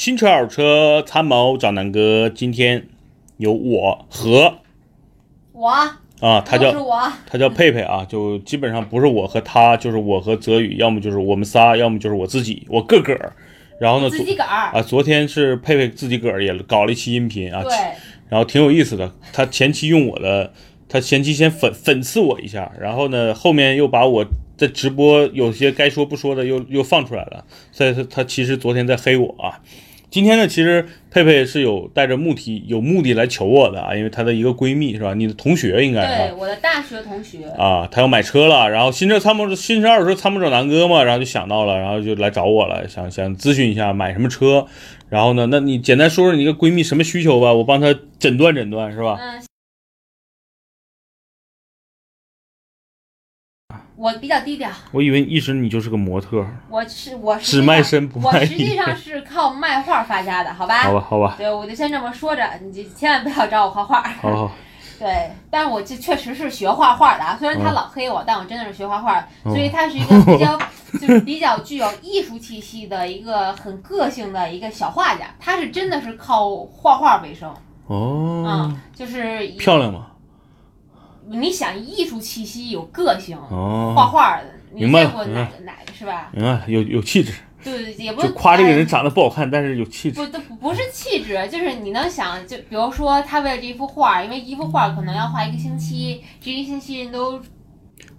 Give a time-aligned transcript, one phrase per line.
[0.00, 2.86] 新车二手车参谋找南哥，今天
[3.36, 4.60] 有我和
[5.52, 5.68] 我
[6.20, 6.72] 啊，他叫
[7.26, 13.34] 他叫佩佩啊，就基本上不是我和他，就是我和泽宇，要么就是我们仨，要么就是我自己，我个个儿。
[13.78, 17.70] 然后呢，自己个儿，啊，昨天是佩佩自己个儿也搞了一期音频啊，对，
[18.30, 19.12] 然后挺有意思的。
[19.34, 20.54] 他前期用我的，
[20.88, 24.24] 他前期先粉粉刺我一下，然后呢，后面又把我
[24.56, 29.60] 在直播有些该说不说的又又放出来了，所以他他其实昨天在黑我啊。
[30.10, 35.14] 今天呢，其实佩佩是有带着目的有目的来求我的啊，因为她的一个闺蜜是吧？
[35.14, 44.66] 你的同学应该对，我的大学同学，啊，她要买车了，然后新车参谋新车二手车参谋长南哥嘛，然后就想到了，然后就来找我了，想想咨询一下买什么车，
[45.08, 49.16] 然后呢，那你简单说说你一个闺蜜什么需求吧，我帮她诊断诊断是吧？
[49.20, 49.40] 嗯，
[54.00, 60.84] 我比较低调，我以为一直你就是个模特，我是我是只卖身不卖我实际上是靠卖画发家的，好吧？
[60.84, 64.02] 好吧，好吧，对，我就先这么说着，你就千万不要找我画画。
[64.22, 64.52] 好好，
[64.98, 70.58] 对，但是我这确实是学画画的啊，虽然他嗯老黑我，但我真的是学画画，所以他是一个比较
[70.98, 75.26] 就是比较具有艺术气息的一个很个性的一个小画家。
[75.38, 77.54] 他是真的是靠画画为生，
[77.86, 78.46] 哦。
[78.48, 80.06] 嗯，，就是漂亮吗？
[81.30, 86.30] 你想艺术气息有个性，画哦，画的，你见过哪个哪个是吧？
[86.32, 87.32] 明白，有有气质，
[87.62, 90.20] 对，也不就夸这个人哎长得不好看，但是有气质。
[90.20, 97.40] 不，都不是气质，就是你能想，就比如说他为了这一幅画，因为一幅画可能要画一个星期，这一星期人都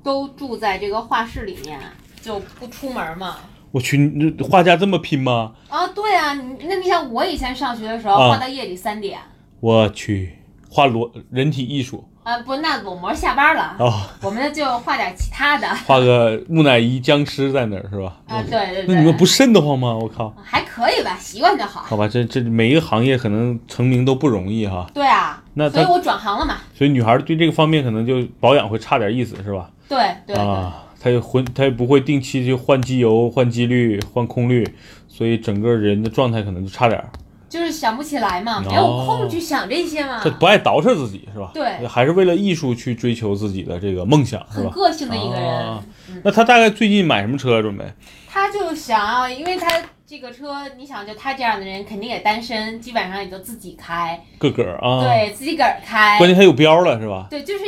[0.03, 1.79] 都住在这个画室里面，
[2.21, 3.37] 就不出门嘛。
[3.71, 5.53] 我去，你这画家这么拼吗？
[5.69, 9.19] 啊，对啊，你那你想我以前上学的时候，啊画到夜里三点，
[9.59, 10.37] 我去，
[10.73, 15.67] 画裸人体艺术啊，不，那裸模下班了，哦，我们就画点其他的。
[15.85, 18.17] 画个木乃伊僵尸在那儿是吧？
[18.25, 19.93] 啊，对对对，那你们不瘆得慌吗？
[19.93, 20.33] 我靠！
[20.41, 21.81] 还可以吧，习惯就好。
[21.81, 26.59] 好吧，这这每一个行业可能成名都不容易哈，对啊，那他所以我转行了嘛。
[26.73, 29.69] 所以女孩对这个方面可能就保养会差点意思是吧？
[29.89, 34.65] 对对对，啊，她也混，她也不会定期去换机油、换机滤、换空滤，
[35.07, 37.09] 所以整个人的状态可能就差点儿。
[37.51, 40.29] 就是想不起来嘛，哦没有空去想这些嘛他。
[40.29, 41.51] 不爱捯饬自己是吧？
[41.53, 44.69] 对还是为了艺术去追求自己的这个梦想是吧？
[44.69, 45.67] 很个性的一个人。
[45.67, 45.83] 啊
[46.23, 47.83] 那他大概最近买什么车啊准备？
[48.29, 49.69] 他就想要，因为他
[50.07, 56.17] 这个车，你想，就他这样的人，肯定也单身，基本上也就自己开，个个儿啊，，对自己个儿开。
[56.17, 57.27] 关键他有标了是吧？
[57.29, 57.63] 对，就是，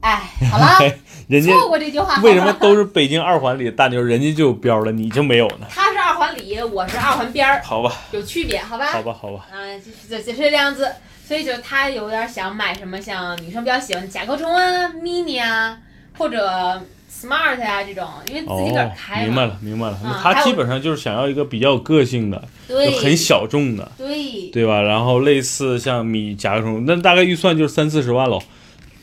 [0.00, 0.78] 哎，好了，
[1.28, 2.20] 人家错过这句话。
[2.22, 5.66] 为什么都是北京二环里的大妞，人家就有标了，你就没有呢？
[5.70, 5.81] 他
[6.22, 8.92] 环里，我是二环边儿，好吧，有区别，好吧？
[8.92, 9.48] 好吧，好吧。
[9.50, 10.88] 啊，就是这就是这样子，
[11.26, 15.76] 所以就他有点想买什么，像女生比较喜欢甲壳虫啊、mini 啊，
[16.16, 19.26] 或者 smart 呀、这种，因为自己个儿哦，开嘛。
[19.26, 20.20] 明白了，明白了。
[20.22, 24.80] 他基本上就是想要一个比较有个性的，对，就很小众的，对，对吧？
[24.80, 28.40] 然后类似像米甲壳虫，那大概预算就是三四十万喽。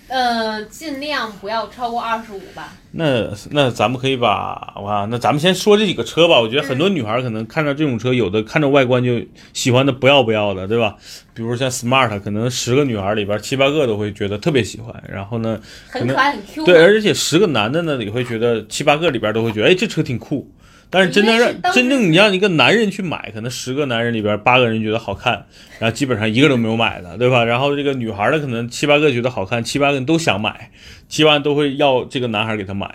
[0.10, 2.74] 嗯，尽量不要超过二十五吧。
[2.92, 6.40] 那那咱们可以把哇，那咱们先说这几个车吧。
[6.40, 9.22] 我觉得很多女孩可能看到这种车，有的看着外观就
[9.54, 10.96] 喜欢的不要不要的，对吧？
[11.34, 15.04] 比如像 Smart，可能十个女孩里边七八个都会觉得特别喜欢。
[15.08, 20.52] 然后呢，很可爱，很 Q 对，而且十个男的呢也会觉得七八个里边都会觉得，哎，这车挺酷。
[20.90, 25.46] 但是真正让真正你让一个男人去买，可能十个男人里边八个人觉得好看，
[25.78, 27.44] 然后基本上一个都没有买的，对吧？
[27.44, 30.72] 然后这个女孩的，可能七八个觉得好看，七八个人都想买，
[31.08, 32.88] 七八都会要这个男孩给她买，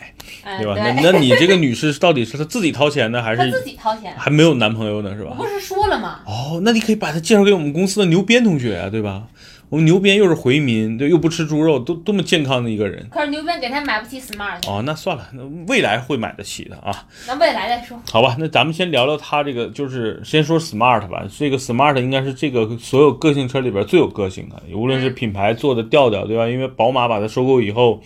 [0.43, 0.75] 哎对吧？
[0.77, 4.13] 那那你这个女士到底是她自己掏钱呢，还是自是己掏钱。
[4.17, 5.31] 还没有男朋友呢，是吧？
[5.39, 6.21] 我不是说了吗？
[6.27, 9.23] 哦，那你可以把她介绍给我们公司的牛鞭同学啊，对吧？
[9.71, 13.09] 我们牛鞭又是回民，对，又不吃猪肉，多多么健康的一个人。
[13.11, 17.07] 可是牛鞭给他买不起 smart，哦，那算了，那未来会买得起的啊。
[17.27, 18.01] 那未来再说。
[18.11, 21.25] 好吧，那咱们先聊聊它这个，就是先说 Smart 吧。
[21.37, 26.49] 这个 Smart 应该是这个所有个性车里边最有个性的，无论是品牌做的调调，对吧？
[26.49, 28.01] 因为宝马把它收购以后，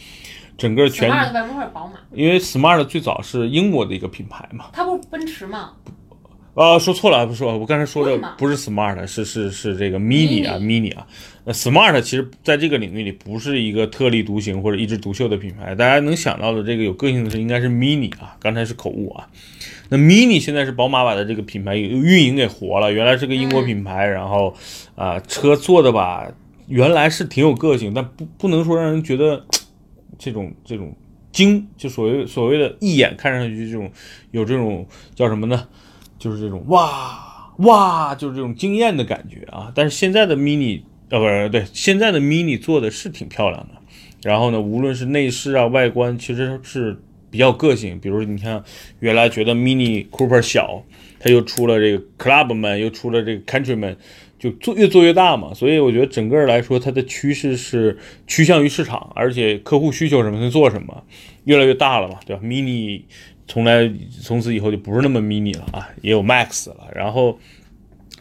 [0.57, 1.95] 整个全 smart 为什么会是宝马？
[2.15, 4.67] 因为 Smart 最早是英国的一个品牌嘛。
[4.73, 5.73] 它不是奔驰吗？
[6.59, 11.07] 啊，说错了，不是我刚才说的不是 Smart，是是是这个 Mini 啊，Mini 啊。
[11.45, 19.29] 那 Smart 其实在这个领域里不是一个特立独行或者一枝独秀的品牌，大家能想到的这个有个性的是应该是 Mini 啊，刚才是口误啊。
[19.89, 24.53] 那 Mini 现在是宝马把它这个品牌运营给活了，原来是个英国品牌，然后
[24.97, 26.29] 啊、车做的吧，
[26.67, 29.47] 原来是挺有个性，但不不能说让人觉得
[30.19, 30.93] 这种这种
[31.31, 33.89] 精，就所谓所谓的一眼看上去这种
[34.33, 34.85] 有这种
[35.15, 35.69] 叫什么呢？
[36.19, 39.73] 就是这种哇哇，就是这种惊艳的感觉啊。
[39.75, 43.75] 但是现在的 mini 呃不是对，现在的 mini 做的是挺漂亮的。
[44.23, 47.01] 然后呢，无论是内饰啊、外观，其实是
[47.31, 48.63] 比较个性，比如你看
[48.99, 50.83] 原来觉得 Mini Cooper 小，
[51.21, 53.97] 它又出了这个 Clubman，又出了这个 Countryman，
[54.39, 55.55] 就做越做越大嘛。
[55.55, 61.05] 所以我觉得整个来说，它的趋势是趋向于市场，而且客户需求什么它做什么，
[61.45, 63.03] 越来越大了嘛，对吧？Mini
[63.49, 63.91] 从来
[64.23, 66.89] 从此以后就不是那么 Mini 了啊，也有 Max 了。
[66.95, 67.37] 然后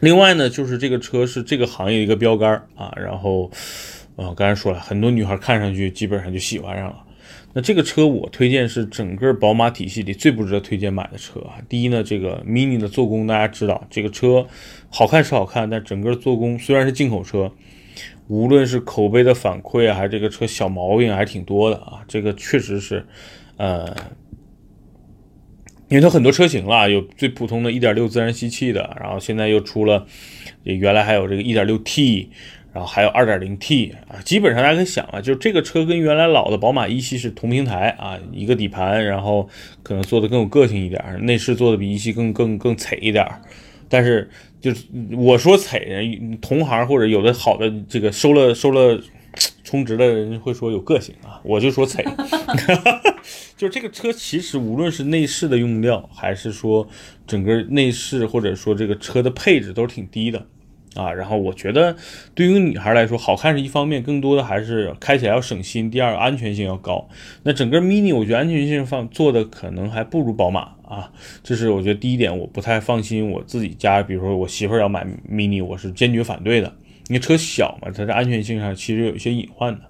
[0.00, 3.48] 另外呢，就是这个车是这个行业的一个标杆啊，然后。
[4.18, 7.04] 啊，刚才说了很多女孩看上去基本上就喜欢上了。
[7.52, 11.54] 那这个车我推荐是整个宝马体系里最不值得推荐买的车啊。
[11.68, 14.44] 第一呢，这个 Mini 的做工大家知道，这个车
[14.90, 17.52] 好看是好看，但整个做工虽然是进口车，
[18.26, 22.02] 无论是口碑的反馈啊，还是这个车小毛病还是挺多的啊。
[22.08, 23.06] 这个确实是，
[23.56, 23.94] 呃，
[25.88, 30.06] 因为它很多车型了，有最普通的1.6自然吸气的，然后现在又出了，
[30.64, 32.28] 原来还有这个 1.6T。
[32.70, 39.48] 然后还有 2.0T 啊，基本上大家可以想啊，就是这个车跟原来老的宝马一系是同平台啊，一个底盘，然后
[39.82, 43.26] 可能做的更有个性一点，内饰做的比一系更更更踩一点。
[43.88, 44.30] 但是
[44.60, 44.84] 就是
[45.16, 45.82] 我说踩，
[46.42, 49.00] 同行或者有的好的这个收了收了
[49.64, 52.04] 充值的人会说有个性啊，我就说踩。
[53.58, 56.88] 就是这个车其实无论是内饰的用料，还是说
[57.26, 60.46] 整个内饰或者说这个车的配置都是挺低的。
[60.94, 61.94] 啊，然后我觉得
[62.34, 65.90] 对于女孩来说，好看是一方面，更多的还是开起来要省心。
[65.90, 67.08] 第二，安全性要高。
[67.42, 71.12] 那整个 Mini，我觉得安全性放做的可能还不如宝马啊，
[71.44, 73.30] 这是我觉得第一点，我不太放心。
[73.30, 76.74] 我自己家，比如说我媳妇儿要买 Mini，我是坚决反对的。
[77.08, 79.82] 因为车小嘛，它在安全性上其实有一些隐患的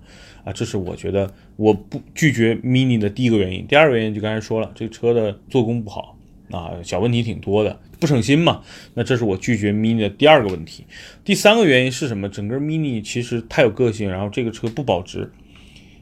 [0.48, 3.66] 啊，这是我觉得我不拒绝 Mini 的第一个原因。
[3.66, 6.16] 第二个原因就刚才说了，这个车的做工不好
[6.50, 7.78] 啊，小问题挺多的。
[8.00, 8.62] 不省心嘛？
[8.94, 10.86] 那这是我拒绝 Mini 的第二个问题。
[11.22, 12.26] 第三个原因是什么？
[12.30, 15.30] 整个 Mini 其实太有个性，然后这个车不保值。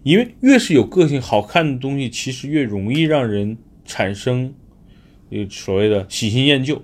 [0.05, 4.55] 因为越是有个性、好看的东西，其实越容易让人产生
[5.31, 6.81] 呃所谓的喜新厌旧，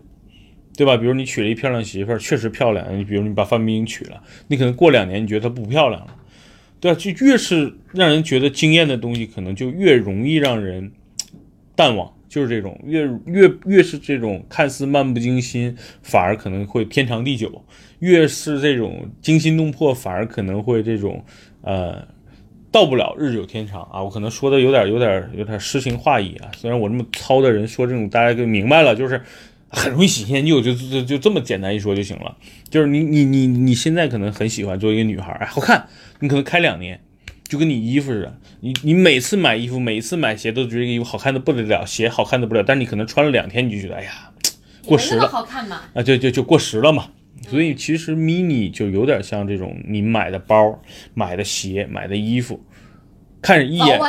[0.76, 0.96] 对吧？
[0.96, 2.98] 比如你娶了一漂亮媳妇儿，确实漂亮。
[2.98, 6.16] 你比如你把范冰冰娶了，你可能过两年你觉得她不漂亮了，
[6.82, 6.94] 对？
[6.96, 10.92] 就越是让人觉得惊艳的东西，可能就越容易让人
[11.74, 12.12] 淡忘。
[12.28, 17.46] 就是这种越越越是这种看似漫不经心，反而可能会天长地久；
[17.98, 21.22] 越是这种惊心动魄，反而可能会这种
[21.60, 22.02] 呃
[22.70, 24.02] 到不了日久天长啊！
[24.02, 26.48] 我可能说的有点有点有点诗情画意啊。
[26.56, 29.20] 虽然我这么糙的人说这种，大家就明白了，就是
[29.72, 32.36] 很容易喜新厌旧，就就就这么简单一说就行了。
[32.70, 35.88] 就是你你你你现在可能很喜欢做一个女孩，哎，好看，
[36.20, 37.00] 你可能开两年。
[37.48, 44.30] 就跟你衣服似的，你你每次买衣服，每次买鞋都觉得这个衣服好看的不得了，鞋好看的不得了，但是你可能穿了两天，你就觉得哎呀，
[44.86, 45.82] 过时了，好看嘛？
[45.92, 47.10] 啊，就就就过时了嘛。
[47.50, 50.80] 所以其实 mini 就有点像这种你买的包、
[51.12, 52.58] 买的鞋、买的衣服，
[53.42, 54.00] 看着一眼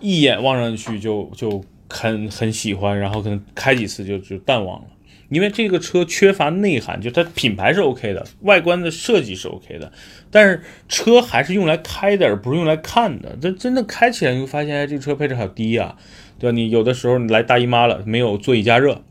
[0.00, 4.86] 一眼望上去就就很很喜欢，然后可能开几次就就淡忘了。
[5.30, 9.90] 因为这个车缺乏内涵，就它品牌是 OK 的，外观的设计是 OK 的，
[10.30, 13.38] 但是车还是用来开的，而不是用来看的。
[13.40, 15.96] 这真的开起来你会发现，哎，这个车配置好低啊，
[16.38, 16.54] 对吧？
[16.54, 19.02] 你有的时候你来大姨妈了，没有座椅加热。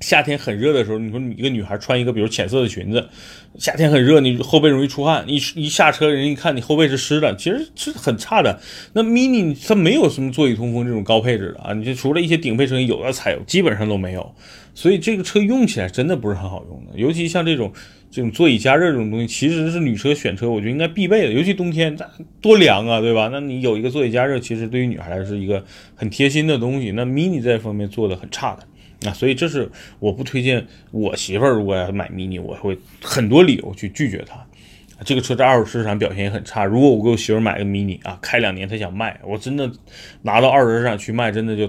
[0.00, 3.08] 夏天很热的时候，你说你一个女孩穿一个比如浅色的裙子，
[3.56, 8.60] 夏天很热，你后背容易出汗，一一下车人一看你后背是湿的，其实是很差的。
[8.94, 14.34] 那 mini 它没有什么座椅通风这种高配置的啊，你就除了一些顶配车型有的才有，基本上都没有。
[14.74, 17.72] 所以这个车用起来真的不是很好用的，尤其像这种
[18.10, 21.96] 这种座椅加热这种东西，其实是女车选车我觉得应该必备的，尤其冬天
[22.40, 23.28] 多凉啊，对吧？
[23.32, 25.64] 那你有一个座椅加热，其实对于女孩来是一个
[25.94, 26.90] 很贴心的东西。
[26.92, 29.08] 那 mini 在这方面做的很差的。
[29.08, 34.46] 啊，所以这是我不推荐我媳妇儿如果要买 mini，我会很多理由去拒绝她。
[35.04, 36.64] 这个车在二手市场表现也很差。
[36.64, 39.68] 如果我给我媳妇买个 mini 啊，开两年她想卖，我真的
[40.22, 41.66] 拿到二手市场去卖，真的就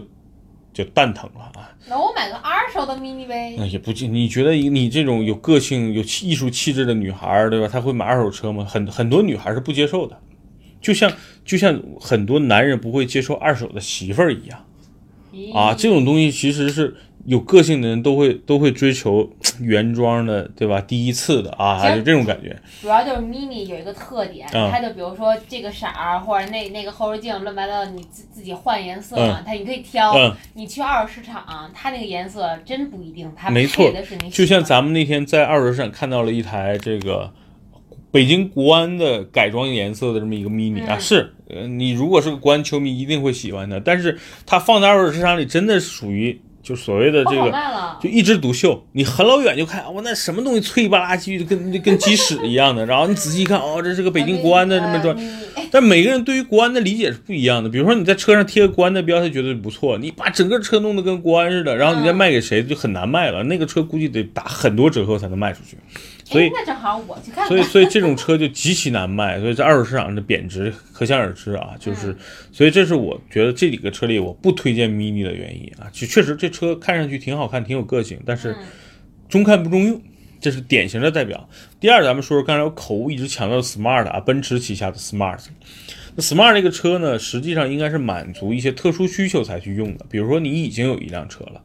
[0.74, 1.70] 就蛋疼了啊。
[1.88, 3.56] 那我买个二手的 mini 呗？
[3.58, 4.14] 那也不近。
[4.14, 7.68] 你觉得你这种有个性、有艺术气质的女孩，对吧？
[7.68, 8.66] 她会买二手车吗？
[8.66, 10.20] 很很多女孩是不接受的，
[10.82, 11.12] 就像
[11.46, 14.66] 就像很多男人不会接受二手的媳妇儿一样。
[15.54, 16.96] 啊，这种东西其实是。
[17.26, 19.30] 有个性的人都会都会追求
[19.62, 20.82] 原装的，对吧？
[20.82, 22.54] 第一次的啊，就这种感觉。
[22.82, 30.14] 主要就是 mini 有一个特点，它就比如说这个色儿或者那那个后视镜乱七八糟，你自自己换颜色嘛，它你可以挑。
[30.54, 34.30] 你去二手市场，它那个颜色真不一定，它配的是你。
[34.30, 37.32] 就像咱们那天在二手市场看到了一台这个
[38.12, 43.80] 北京国安的改装颜色的这么一个 mini 啊，是，呃，你如果是个国安球迷，一定会喜欢的。
[43.80, 46.42] 但是它放在二手市场里，真的属于。
[46.64, 47.52] 就所谓的这个，
[48.02, 52.84] 就一枝独秀，你很老远就看，哇，那什么东西脆吧唧，就跟跟鸡屎一样的。
[52.88, 55.14] 然后你仔细一看，哦，这是个北京国安的这么装，
[55.70, 57.70] 但每个人对于国安的理解是不一样的。
[57.70, 63.44] 比如说你在车上贴个国安的标，他觉得不错；你把整个车弄得跟国安似的，然后你再卖给谁，就很难卖了。
[63.44, 65.76] 那个车估计得打很多折扣才能卖出去。
[66.26, 67.48] 所以哎那正好我去看看。
[67.48, 71.76] 所以，所以这种车就极其难卖，所以在二手市场的贬值可想而知啊。
[71.80, 72.16] 就是，
[72.52, 75.90] 所以这是我觉得这几个车里我不推荐 mini 的原因啊。
[75.92, 78.58] 就确实这车看上去挺好看，挺有个性，但是嗯
[79.28, 80.02] 中看不中用，
[80.40, 81.50] 这是典型的代表。
[81.80, 85.40] 第二，咱们说说刚才我口误一直强调的 smart 啊，奔驰旗下的 smart。
[86.16, 91.62] 那 smart 这个车呢，实际上应该是满足一些特殊需求才去用的，比如说你已经有一辆车了。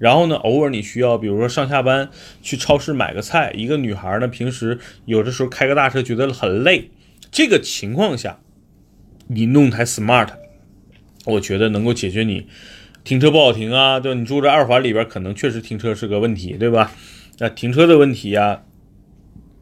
[0.00, 2.08] 然后呢，偶尔你需要，比如说上下班
[2.40, 6.88] 去超市买个菜，一个女孩呢，平时有的时候开个大车觉得很累，
[7.30, 8.40] 这个情况下，
[9.28, 10.30] 你弄台 smart，
[11.26, 12.46] 我觉得能够解决你
[13.04, 14.18] 停车不好停啊，对吧？
[14.18, 16.92] 你住在二环里边，可能确实停车是个问题，对吧？
[17.38, 18.62] 那停车的问题呀、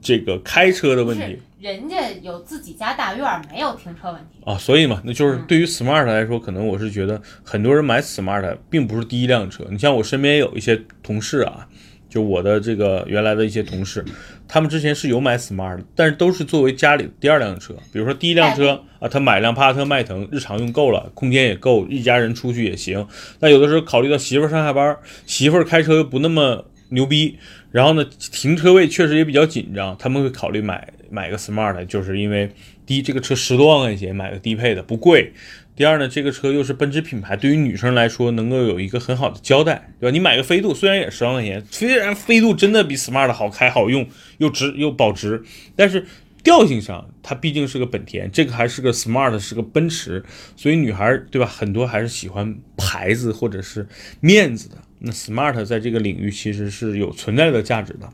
[0.00, 4.40] 这个开车的问题，人家有自己家大院儿，没有停车问题。
[4.44, 9.64] 啊，所以嘛，那就是对于 smart 来说，可能我是觉得很多人买 smart 并不是第一辆车。
[9.70, 11.66] 你像我身边也有一些同事啊，
[12.08, 14.04] 就我的这个原来的一些同事，
[14.46, 17.74] 他们之前是有买 smart，但是都是作为家里的第二辆车。
[17.92, 23.06] 比如说第一辆车啊，他买辆帕萨特迈腾，日常用够了，空间也够，一家人出去也行。
[23.40, 27.38] 那有的时候考虑到媳妇儿上下班，媳妇儿开车又不那么牛逼，
[27.70, 32.50] 然后呢，停车位确实也比较紧张，他们会考虑买买个 smart，就是因为
[32.86, 35.32] 第一，这个车十多万块钱买个低配的不贵；
[35.76, 40.12] 第二呢，这个车又是奔驰品牌，对于女生来说能够有一个很好的交代，对吧？
[40.12, 44.06] 你买个飞度，虽然也十万块钱，虽然飞度真的比 smart 好开、好用，
[44.38, 45.42] 又值又保值，
[45.76, 46.04] 但是。
[46.44, 50.22] 调性上，它毕竟是个本田，这个还是个 smart，是个奔驰，
[50.56, 51.44] 所以女孩对吧？
[51.46, 53.86] 很多还是喜欢牌子或者是
[54.22, 54.76] 面子的。
[54.98, 58.08] 那 smart 在这个领域其实是有存在的价值的。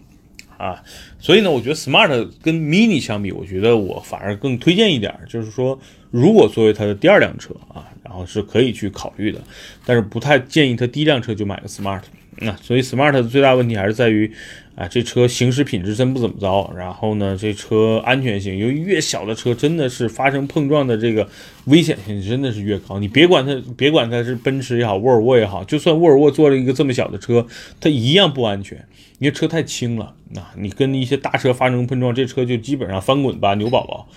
[0.57, 0.81] 啊，
[1.19, 5.76] 所以呢，我觉得 Smart 跟 Mini 相比，我觉得我反而更推荐一点，就是说，
[6.12, 9.43] 如果作为它的第二辆车啊，然后是可以去考虑的，
[9.85, 12.03] 但是不太建议它第一辆车就买个 Smart。
[12.38, 14.33] 啊，所以 Smart 的最大问题还是在于，
[14.76, 21.28] 啊，这车行驶品质真不怎么着，然后呢，这车安全性，由于越小的车真的是发生碰撞的这个
[21.66, 22.99] 危险性真的是越高。
[22.99, 27.47] 你别管它，别管它是奔驰也好，沃尔沃也好，就算沃尔沃做了一个这么小的车，
[27.81, 28.76] 它一样不安全，
[29.21, 30.14] 因为车太轻了。
[30.35, 34.09] 啊，你跟一些大车发生碰撞，这车就基本上翻滚吧，牛宝宝，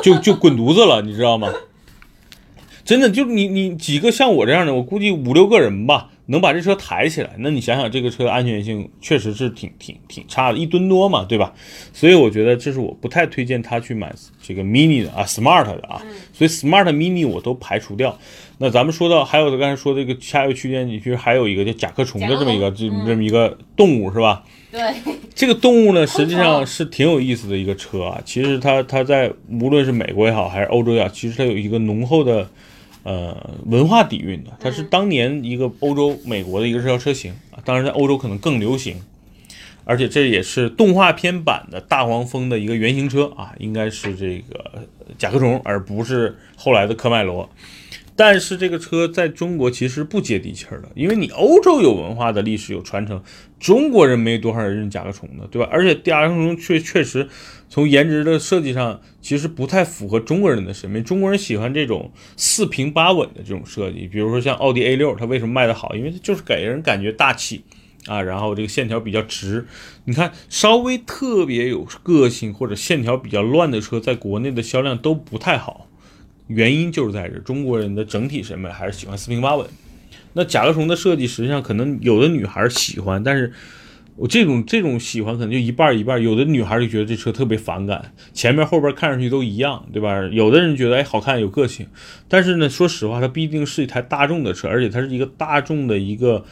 [0.00, 1.52] 就就滚犊子了，你知道吗？
[2.84, 7.30] 真的，就你你几个像我这样的，我估计五六个人吧，能把这车抬起来。
[7.38, 11.52] 那你想想，这个车安全性确实是挺挺挺差的，一吨多嘛，对吧？
[11.92, 16.00] 所以我觉得这是我不太推荐他去买这个 mini 的啊，smart 的啊。
[16.32, 18.16] 所以 smart mini 我都排除掉。
[18.58, 24.44] 那咱们说到还有刚才说这个下一个区间，你其实还有一个叫甲壳虫的这么一个这这么一个动物是吧？
[24.70, 24.80] 对，
[25.34, 28.20] 这个动物呢，实际上是挺有意思的一个车啊。
[28.24, 32.48] 其实它它在无论是美国也好，还是欧洲也好，其实它有一个浓厚的
[33.02, 34.50] 呃文化底蕴的。
[34.60, 38.96] 它是当年一个欧洲、美国的一个热销车型啊，当然在欧洲可能更流行。
[39.86, 44.86] 而且这也是动画片版的大黄蜂的一个原型车啊，应该是这个
[45.18, 47.48] 甲壳虫，而不是后来的科迈罗。
[48.14, 53.20] 但是这个车在中国其实不接地气儿的，因为你欧洲有文化的历史有传承，
[53.58, 55.66] 中国人没多少人认甲壳虫的，对吧？
[55.72, 57.26] 而且甲壳虫确确实
[57.70, 61.00] 从颜值的设计上，其实不太符合中国人的审美。
[61.00, 65.94] 中国人喜欢这种四平八稳的这种设计，比如说像奥迪 A 六，它为什么卖得好？
[65.94, 67.62] 因为它就是给人感觉大气
[68.06, 69.64] 啊，然后这个线条比较直。
[70.04, 75.86] 你看，稍微特别有个性或者线条比较乱的车，在国内的销量都不太好。
[76.48, 79.64] 原因就是在这，中国人的整体审美还是喜欢四平八稳。
[80.32, 83.52] 那甲壳虫的设计，实际上可能有的女孩喜欢，但是
[84.20, 86.22] 我这种这种喜欢可能就一半一半。
[86.22, 90.20] 有的女孩就觉得这车特别反感，前面后边看上去都一样，对吧？
[90.30, 91.86] 有的人觉得哎好看有个性，
[92.28, 96.44] 但是呢，说实话，它毕竟是一台大众的车，而且它是一个大众的一个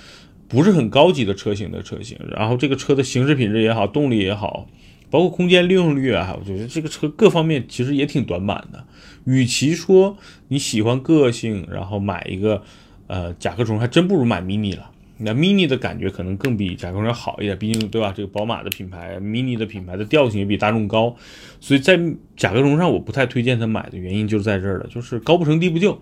[0.48, 2.16] 不是很高级的车型的车型。
[2.34, 4.66] 然后这个车的行驶品质也好，动力也好，
[5.10, 8.82] 包括空间利用率啊，我觉得这个车各方面其实也挺短板的。
[9.26, 10.16] 与其说
[10.48, 12.62] 你喜欢个性，然后买一个
[13.08, 14.90] 呃甲壳虫，还真不如买 mini 了。
[15.18, 18.12] 那 mini 的感觉可能更比甲壳虫要好一点，毕竟对吧？
[18.16, 21.14] 这个宝马的品牌，mini 的品牌的调性也比大众高，
[21.60, 21.98] 所以在
[22.36, 26.00] 甲壳虫上我不太推荐他买的原因就是在这儿了，就是高不成低不就。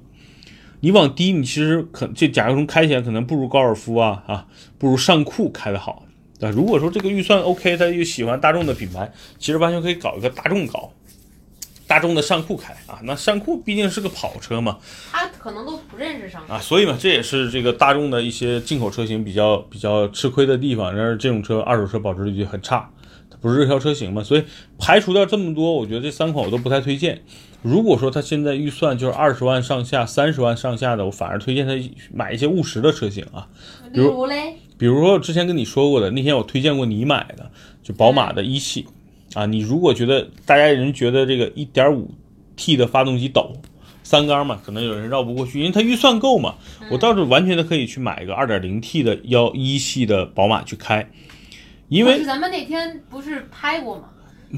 [0.80, 4.46] 你往低，你其实可这甲壳虫开起来可能不如高尔夫啊啊，
[4.78, 6.04] 不如尚酷开的好。
[6.40, 10.92] 啊，如果说这个预算 OK，他又喜欢大众的品牌，其实完全可以搞一个大众搞。
[11.86, 14.78] 大众的尚酷开啊，那尚酷毕竟是个跑车嘛，
[15.12, 20.94] 他可能都不认识尚酷啊，所以嘛，这也是这个大众的一些进口车型比较比较吃亏的地方。
[20.96, 22.90] 但是这种车二手车保值率就很差，
[23.30, 24.44] 它不是热销车型嘛，所以
[24.78, 27.22] 排除掉这么多，我觉得这三款我都不太推荐。
[27.62, 31.72] 如果说他现在预算就是二十万上下、三十万上下的，我反而推荐他
[32.12, 33.48] 买一些务实的车型啊。
[33.92, 37.50] 比如嘞，比如说我之前跟你说过的，那天我推荐过你买的，
[37.82, 38.86] 就宝马的一系
[39.36, 39.46] 啊。
[39.46, 42.10] 你如果觉得大家人觉得这个一点五
[42.56, 43.52] T 的发动机抖，
[44.02, 46.54] 三缸嘛，可能有人绕不过去，因为他预算够嘛。
[46.90, 51.10] 我倒是完全的可以去买一个二点零 T 的幺一系的宝马去开，
[51.88, 54.04] 因为咱们那天不是拍过吗？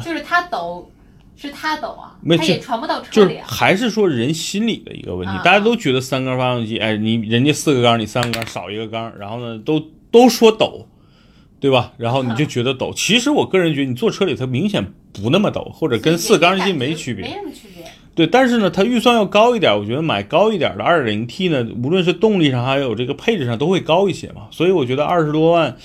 [0.04, 0.90] 就是它抖，
[1.34, 3.46] 是它抖啊 没，它就也传不到车就是里啊。
[3.48, 10.86] 还是说人心理的一个问题，啊大家都觉得三缸发动机，哎，你人家四个缸，你三个缸少一个缸，然后呢，都都说抖，
[11.60, 11.92] 对吧？
[11.96, 12.92] 然后你就觉得抖。
[12.94, 17.32] 其实我个人觉得，你坐车里它明显不那么抖，或者跟四缸机没区别没。
[17.32, 17.84] 什么区别。
[18.14, 24.48] 对，但是呢，它预算要高一点，我觉得买高一点的二点零 T 呢，无论是动力上还有这个配置上都会高一些嘛。
[24.50, 25.76] 所以我觉得二十多万，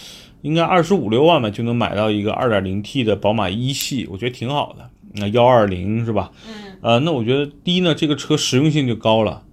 [0.41, 4.89] 应该二十五六万吧，就能买到一个二点零 T 的宝马一系，我觉得挺好的。
[5.15, 6.31] 那幺二零是吧？
[6.47, 9.43] 嗯，呃，那我觉得第一呢，这个车实用性就高了。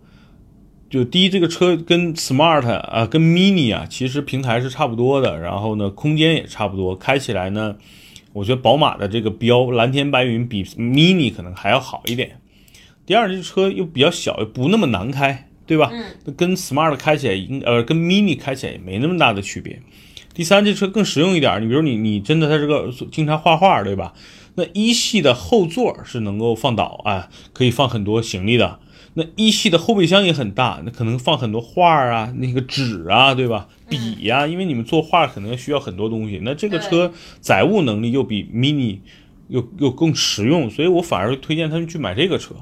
[0.90, 7.76] 就第一，这个车跟 Smart 啊、跟 Mini 啊，其实平台是差不多的，然后呢，空间也差不多，开起来呢，
[8.32, 12.40] 我觉得宝马的这个标蓝天白云比 Mini 可能还要好一点。
[13.06, 15.92] 第二，这车又比较小，又不那么难开，对吧？
[15.92, 19.80] 嗯，跟 Smart 开起来应呃跟 Mini 开起来也没那么大的区别。
[20.34, 24.12] 第三，这车更实用一点，你比如你你真的它这个经常画画，对吧？
[24.56, 28.80] 那一系的后座是能够放倒啊，可以放很多行李的。
[29.14, 33.68] 那一系的后备箱也很大，那可能放很多画啊、那个纸啊，对吧？
[33.88, 36.40] 笔呀、因为你们作画可能需要很多东西。
[36.44, 39.00] 那这个车载物能力又比 Mini
[39.48, 42.54] 又又更实用，所以我反而推荐他们去买这个车。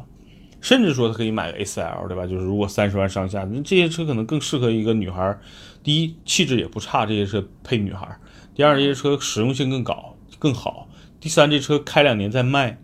[0.60, 2.26] 甚至说他可以买个 A4L，对吧？
[2.26, 5.38] 就是如果三十万上下，那这些车可能更适合一个女孩。
[5.84, 8.08] 第一，气质也不差，这些车配女孩；
[8.56, 10.88] 第二，这些车实用性更高更好；
[11.20, 12.80] 第三，这车开两年再卖，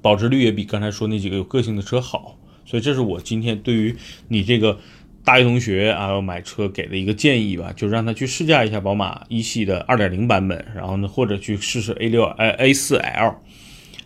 [0.00, 2.38] 保值率也比刚才说那几个有个性的车好。
[2.66, 3.96] 所以这是我今天对于
[4.28, 4.78] 你这个
[5.24, 13.36] 大学同学啊要买车给的一个建议吧，就让他去试驾一下宝马一系的2.0版本，然后呢或者去试试 A 六呃 A 四 L。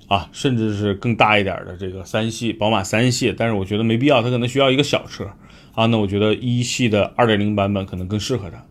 [0.08, 5.30] 啊，甚至是更大一点的这个三系，宝马三系，但是我觉得没必要，他可能需要一个小车
[5.72, 5.86] 啊。
[5.86, 8.66] 那我觉得一系的二点零版本可能更适合他，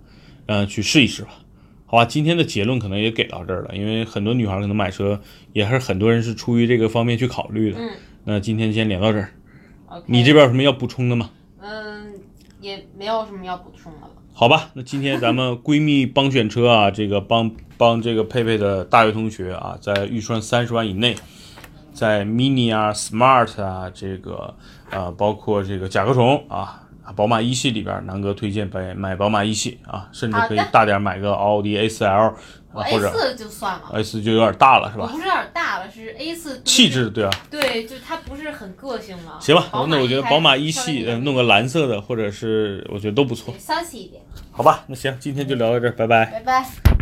[0.48, 1.30] 嗯、去试一试吧。
[1.86, 5.22] 好吧，今天的结论可能也给到这儿了，因为很多女孩可能买车
[5.54, 7.80] 也是很多人是出于这个方面去考虑的。
[7.80, 7.90] 嗯
[8.26, 9.32] 那今天先聊到这儿，
[9.90, 11.30] OK，你这边有什么要补充的吗？
[11.62, 12.14] 嗯
[12.62, 14.10] 也没有什么要补充的了。
[14.34, 21.16] 好吧，那今天咱们闺蜜帮选车啊，这个帮帮这个佩佩的大学同学啊，在预算三十万以内，
[21.94, 24.54] 在 mini 啊、smart 啊，这个
[24.92, 32.36] 呃，包括这个甲壳虫啊，宝马一系里边，南哥推荐买买宝马一系啊，甚至可以大点买个奥迪 A4L 我啊，
[32.76, 35.04] A 四就算了，A 四就有点大了是吧？
[35.04, 39.38] 我不是有点大了，是 A 四气质对啊，对，就它不是很个性了。
[39.40, 44.22] 行吧，那我觉得宝马一系呃弄个蓝色的，或者是我觉得都不错骚气一点。
[44.52, 46.26] 好吧，那行，今天就聊到这儿，拜拜。
[46.26, 46.99] 拜拜。